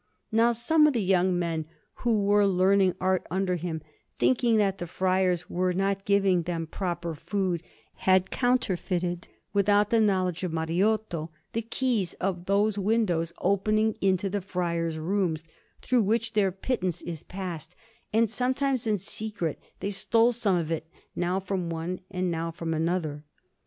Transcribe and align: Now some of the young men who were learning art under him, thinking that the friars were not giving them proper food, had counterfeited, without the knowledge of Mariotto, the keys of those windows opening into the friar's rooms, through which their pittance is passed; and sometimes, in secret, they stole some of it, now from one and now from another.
Now 0.31 0.51
some 0.51 0.87
of 0.87 0.93
the 0.93 1.03
young 1.03 1.37
men 1.37 1.67
who 1.97 2.23
were 2.23 2.47
learning 2.47 2.95
art 2.99 3.23
under 3.29 3.55
him, 3.55 3.83
thinking 4.17 4.57
that 4.57 4.79
the 4.79 4.87
friars 4.87 5.47
were 5.47 5.73
not 5.73 6.05
giving 6.05 6.41
them 6.41 6.65
proper 6.65 7.13
food, 7.13 7.61
had 7.97 8.31
counterfeited, 8.31 9.27
without 9.53 9.91
the 9.91 10.01
knowledge 10.01 10.41
of 10.43 10.51
Mariotto, 10.51 11.29
the 11.53 11.61
keys 11.61 12.15
of 12.15 12.47
those 12.47 12.79
windows 12.79 13.31
opening 13.41 13.95
into 14.01 14.27
the 14.27 14.41
friar's 14.41 14.97
rooms, 14.97 15.43
through 15.83 16.01
which 16.01 16.33
their 16.33 16.51
pittance 16.51 17.03
is 17.03 17.21
passed; 17.21 17.75
and 18.11 18.27
sometimes, 18.27 18.87
in 18.87 18.97
secret, 18.97 19.59
they 19.81 19.91
stole 19.91 20.31
some 20.31 20.55
of 20.55 20.71
it, 20.71 20.87
now 21.15 21.39
from 21.39 21.69
one 21.69 21.99
and 22.09 22.31
now 22.31 22.49
from 22.49 22.73
another. 22.73 23.23